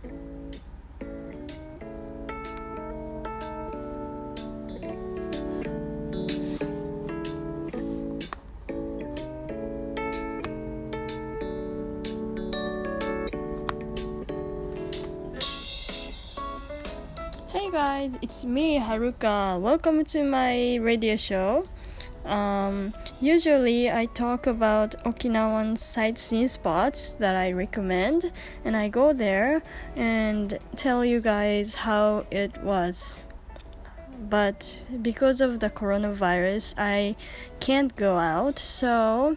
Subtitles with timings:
[0.00, 0.08] Hey
[17.70, 19.60] guys, it's me Haruka.
[19.60, 21.66] Welcome to my radio show.
[22.24, 28.32] Um, usually, I talk about Okinawan sightseeing spots that I recommend,
[28.64, 29.62] and I go there
[29.96, 33.20] and tell you guys how it was.
[34.28, 37.16] But because of the coronavirus, I
[37.58, 39.36] can't go out, so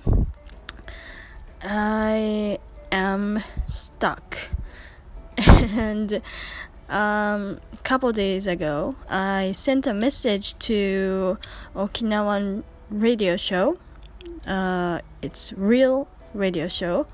[1.61, 2.59] I
[2.91, 4.37] am stuck.
[5.37, 6.21] and
[6.89, 11.37] um, couple days ago, I sent a message to
[11.75, 13.77] Okinawan radio show.
[14.45, 17.07] Uh, it's real radio show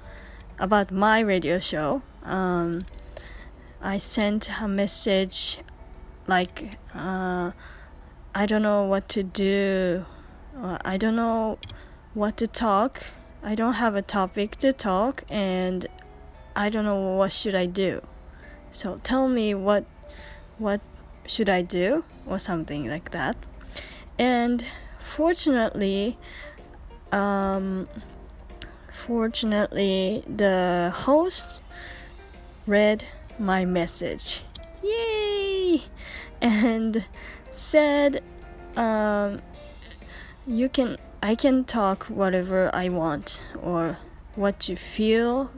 [0.59, 2.01] about my radio show.
[2.23, 2.85] Um,
[3.81, 5.59] I sent a message
[6.27, 7.51] like uh,
[8.35, 10.05] I don't know what to do.
[10.57, 11.57] Uh, I don't know
[12.13, 13.03] what to talk.
[13.41, 15.87] I don't have a topic to talk, and
[16.55, 18.01] I don't know what should I do.
[18.71, 19.85] So tell me what
[20.57, 20.81] what
[21.25, 23.37] should I do or something like that.
[24.17, 24.65] And
[25.15, 26.17] fortunately,
[27.11, 27.87] um,
[28.93, 31.61] fortunately, the host
[32.67, 33.03] read
[33.37, 34.43] my message.
[34.83, 35.83] Yay!
[36.41, 37.05] And
[37.51, 38.23] said,
[38.77, 39.41] um,
[40.45, 43.97] you can, I can talk whatever I want or
[44.35, 45.51] what you feel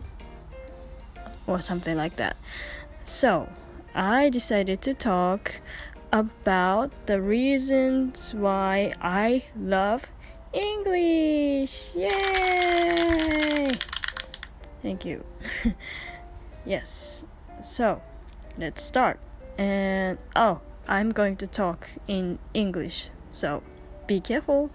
[1.46, 2.38] or something like that.
[3.04, 3.50] So,
[3.94, 5.60] I decided to talk
[6.12, 10.08] about the reasons why I love
[10.54, 11.92] English.
[11.96, 13.72] Yay!
[14.82, 15.24] Thank you.
[16.66, 17.26] yes.
[17.62, 18.02] So,
[18.58, 19.20] let's start.
[19.58, 23.10] And oh, I'm going to talk in English.
[23.32, 23.64] So,
[24.08, 24.72] be careful.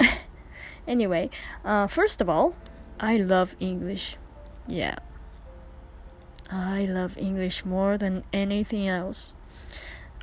[0.88, 1.30] anyway,
[1.64, 2.54] uh, first of all,
[2.98, 4.16] I love English.
[4.66, 4.96] Yeah.
[6.50, 9.34] I love English more than anything else.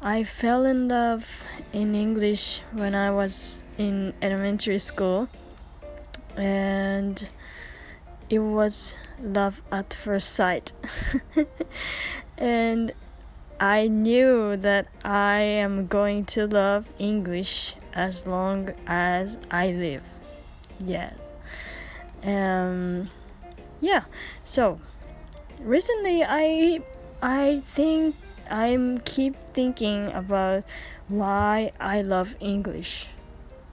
[0.02, 1.44] I fell in love
[1.74, 5.28] in English when I was in elementary school,
[6.35, 7.28] and
[8.30, 10.72] it was love at first sight.
[12.38, 12.91] and
[13.59, 20.03] I knew that I am going to love English as long as I live.
[20.86, 21.13] Yeah.
[22.24, 23.09] Um
[23.81, 24.03] yeah.
[24.44, 24.80] So
[25.62, 26.81] recently I
[27.24, 28.16] I think
[28.50, 30.63] I'm keep thinking about
[31.08, 33.08] why I love English.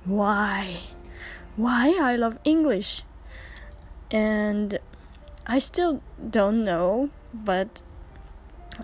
[0.04, 0.78] Why?
[1.56, 3.02] Why I love English?
[4.10, 4.78] And
[5.46, 7.82] I still don't know, but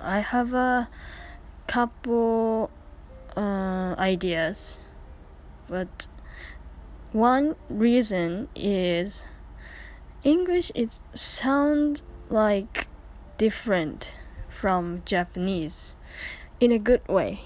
[0.00, 0.89] I have a
[1.67, 2.71] couple
[3.37, 4.81] uh, ideas.
[5.69, 6.09] But
[7.12, 9.25] one reason is
[10.23, 12.89] English it sounds like
[13.39, 14.12] different
[14.60, 15.97] from Japanese
[16.60, 17.41] in a good way.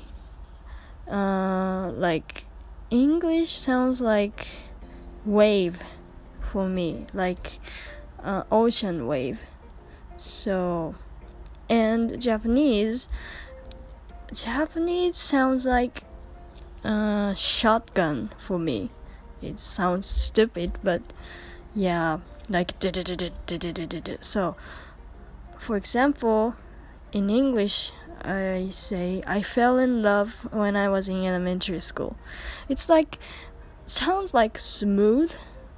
[1.09, 2.45] Uh, like
[2.91, 4.49] English sounds like
[5.25, 5.79] wave
[6.41, 7.61] for me, like
[8.23, 9.39] uh, ocean wave.
[10.17, 10.97] So,
[11.69, 13.09] and Japanese,
[14.33, 16.03] Japanese sounds like
[16.85, 18.91] uh, shotgun for me.
[19.41, 21.03] It sounds stupid, but
[21.75, 22.73] yeah, like
[24.21, 24.57] so
[25.59, 26.55] for example,
[27.14, 27.92] in English,
[28.22, 32.16] I say I fell in love when I was in elementary school.
[32.68, 33.18] It's like
[33.86, 35.32] sounds like smooth,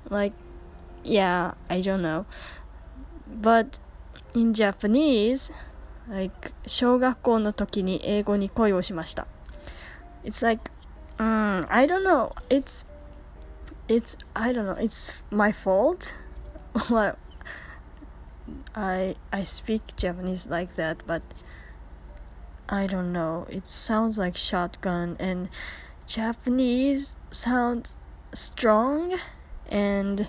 [0.10, 0.34] like
[1.04, 2.26] yeah, I don't know.
[3.28, 3.80] But
[4.34, 5.52] in Japanese,
[6.10, 9.28] like 小学校の時に英語に恋をしました。
[10.24, 10.72] It's like
[11.18, 12.34] um, I don't know.
[12.50, 12.86] It's
[13.88, 14.76] it's I don't know.
[14.78, 16.16] It's my fault.
[18.75, 21.23] I I speak Japanese like that, but
[22.69, 23.47] I don't know.
[23.49, 25.49] It sounds like shotgun and
[26.07, 27.97] Japanese sounds
[28.33, 29.19] strong
[29.69, 30.29] and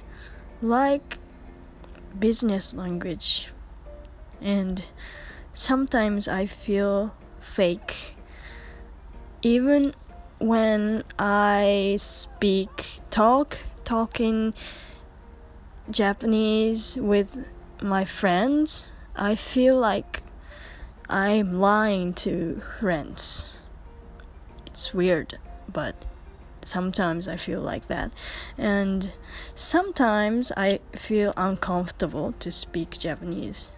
[0.62, 1.18] like
[2.18, 3.52] business language.
[4.42, 4.86] And
[5.54, 8.18] sometimes I feel fake
[9.42, 9.94] even
[10.40, 14.54] when I speak talk talking
[15.90, 17.48] Japanese with
[17.82, 20.24] my friends, I feel like
[21.10, 23.62] I'm lying to friends.
[24.66, 25.38] It's weird,
[25.72, 26.06] but
[26.64, 28.12] sometimes I feel like that.
[28.58, 29.14] And
[29.56, 33.72] sometimes I feel uncomfortable to speak Japanese.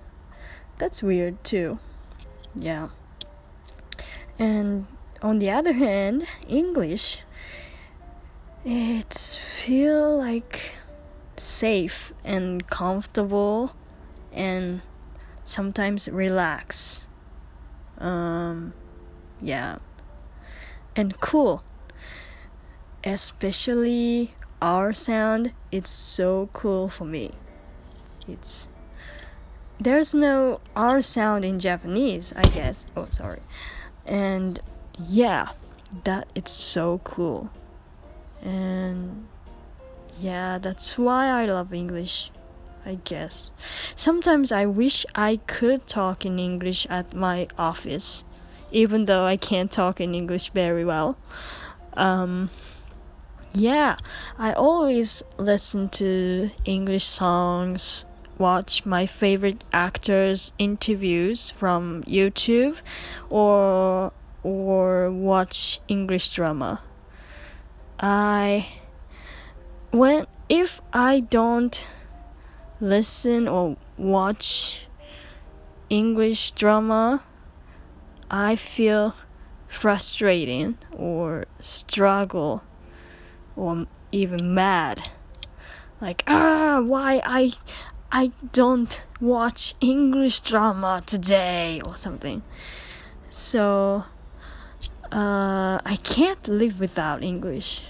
[0.78, 1.80] That's weird too.
[2.56, 2.90] Yeah.
[4.38, 4.88] And
[5.22, 7.24] on the other hand, English
[8.66, 10.76] it feel like
[11.38, 13.72] safe and comfortable
[14.34, 14.82] and
[15.44, 17.08] sometimes relax.
[17.98, 18.74] Um
[19.42, 19.78] yeah.
[20.96, 21.64] And cool.
[23.04, 27.32] Especially R sound, it's so cool for me.
[28.28, 28.68] It's
[29.80, 32.86] there's no R sound in Japanese, I guess.
[32.98, 33.42] Oh, sorry.
[34.06, 34.60] And
[35.08, 35.52] yeah,
[36.04, 37.50] that it's so cool.
[38.42, 39.28] And
[40.20, 42.30] yeah, that's why I love English.
[42.86, 43.52] I guess.
[43.96, 48.24] Sometimes I wish I could talk in English at my office,
[48.72, 51.18] even though I can't talk in English very well.
[51.94, 52.50] Um,
[53.54, 53.98] yeah,
[54.38, 58.06] I always listen to English songs,
[58.38, 62.78] watch my favorite actors' interviews from YouTube,
[63.30, 66.82] or or watch English drama.
[68.00, 68.68] I
[69.92, 71.86] when if I don't
[72.80, 74.88] listen or watch
[75.90, 77.24] English drama,
[78.30, 79.16] I feel
[79.68, 82.64] frustrating or struggle
[83.56, 85.10] or even mad.
[86.02, 87.54] Like, ah, why I
[88.12, 92.42] I don't watch English drama today or something.
[93.30, 94.06] So
[95.12, 97.84] uh, I can't live without English.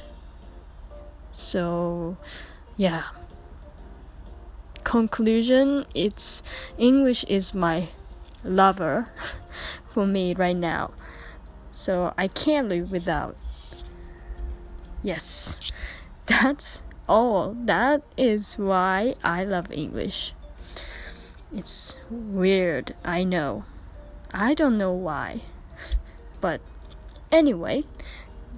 [1.32, 2.18] So
[2.76, 3.04] yeah.
[4.90, 6.42] Conclusion it's
[6.80, 7.90] English is my
[8.44, 9.10] lover
[9.94, 10.94] for me right now.
[11.70, 13.38] So I can't live without
[15.04, 15.60] Yes,
[16.26, 17.56] that's all.
[17.66, 20.34] That is why I love English.
[21.54, 23.66] It's weird, I know.
[24.34, 25.42] I don't know why.
[26.42, 26.62] But
[27.32, 27.84] anyway,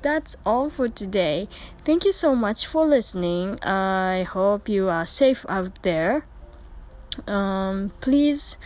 [0.01, 1.47] that's all for today.
[1.85, 3.61] Thank you so much for listening.
[3.63, 6.25] I hope you are safe out there.
[7.27, 8.57] Um, please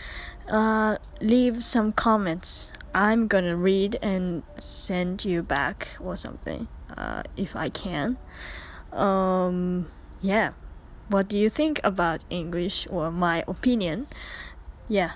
[0.48, 2.72] uh, leave some comments.
[2.94, 8.16] I'm gonna read and send you back or something uh, if I can.
[8.92, 9.90] Um,
[10.22, 10.52] yeah,
[11.08, 14.06] what do you think about English or my opinion?
[14.88, 15.12] Yeah,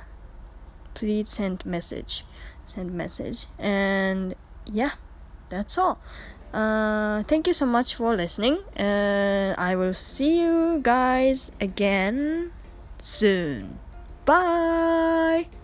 [0.92, 2.24] please send message,
[2.66, 4.34] send message, and
[4.66, 4.92] yeah,
[5.50, 5.98] that's all.
[6.54, 8.58] Uh, thank you so much for listening.
[8.78, 12.50] Uh, I will see you guys again
[12.98, 13.78] soon.
[14.24, 15.59] Bye.